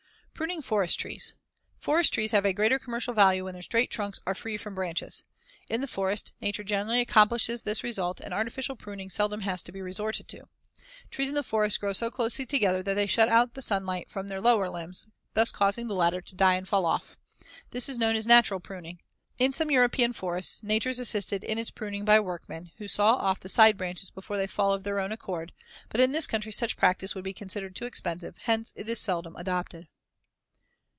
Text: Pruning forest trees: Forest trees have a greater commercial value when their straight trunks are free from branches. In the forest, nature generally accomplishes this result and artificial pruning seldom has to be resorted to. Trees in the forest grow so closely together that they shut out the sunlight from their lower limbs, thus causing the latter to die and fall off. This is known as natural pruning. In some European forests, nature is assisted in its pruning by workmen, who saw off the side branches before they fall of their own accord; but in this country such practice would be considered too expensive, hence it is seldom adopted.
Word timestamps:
Pruning 0.33 0.63
forest 0.63 0.99
trees: 0.99 1.35
Forest 1.77 2.15
trees 2.15 2.31
have 2.31 2.45
a 2.45 2.53
greater 2.53 2.79
commercial 2.79 3.13
value 3.13 3.43
when 3.45 3.53
their 3.53 3.61
straight 3.61 3.91
trunks 3.91 4.19
are 4.25 4.33
free 4.33 4.57
from 4.57 4.73
branches. 4.73 5.23
In 5.69 5.81
the 5.81 5.87
forest, 5.87 6.33
nature 6.41 6.63
generally 6.63 6.99
accomplishes 6.99 7.61
this 7.61 7.83
result 7.83 8.19
and 8.19 8.33
artificial 8.33 8.75
pruning 8.75 9.11
seldom 9.11 9.41
has 9.41 9.61
to 9.61 9.71
be 9.71 9.83
resorted 9.83 10.27
to. 10.29 10.47
Trees 11.11 11.27
in 11.29 11.35
the 11.35 11.43
forest 11.43 11.79
grow 11.79 11.93
so 11.93 12.09
closely 12.09 12.47
together 12.47 12.81
that 12.81 12.95
they 12.95 13.05
shut 13.05 13.29
out 13.29 13.53
the 13.53 13.61
sunlight 13.61 14.09
from 14.09 14.29
their 14.29 14.41
lower 14.41 14.67
limbs, 14.67 15.05
thus 15.35 15.51
causing 15.51 15.85
the 15.87 15.93
latter 15.93 16.21
to 16.21 16.35
die 16.35 16.55
and 16.55 16.67
fall 16.67 16.87
off. 16.87 17.19
This 17.69 17.87
is 17.87 17.99
known 17.99 18.15
as 18.15 18.25
natural 18.25 18.59
pruning. 18.59 18.99
In 19.37 19.53
some 19.53 19.69
European 19.69 20.11
forests, 20.11 20.63
nature 20.63 20.89
is 20.89 20.97
assisted 20.97 21.43
in 21.43 21.59
its 21.59 21.69
pruning 21.69 22.03
by 22.03 22.19
workmen, 22.19 22.71
who 22.79 22.87
saw 22.87 23.13
off 23.13 23.39
the 23.39 23.47
side 23.47 23.77
branches 23.77 24.09
before 24.09 24.37
they 24.37 24.47
fall 24.47 24.73
of 24.73 24.85
their 24.85 24.99
own 24.99 25.11
accord; 25.11 25.51
but 25.89 26.01
in 26.01 26.13
this 26.13 26.25
country 26.25 26.51
such 26.51 26.77
practice 26.77 27.13
would 27.13 27.23
be 27.23 27.31
considered 27.31 27.75
too 27.75 27.85
expensive, 27.85 28.35
hence 28.45 28.73
it 28.75 28.89
is 28.89 28.99
seldom 28.99 29.35
adopted. 29.35 29.87